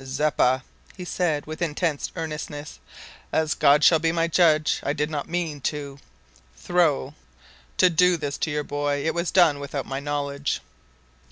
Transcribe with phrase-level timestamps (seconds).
[0.00, 0.62] "Zeppa,"
[0.96, 2.78] he said, with intense earnestness,
[3.32, 6.00] "as God shall be my judge, I did not mean to to
[6.56, 7.14] throw
[7.76, 9.04] to do this to your boy.
[9.04, 10.60] It was done without my knowledge."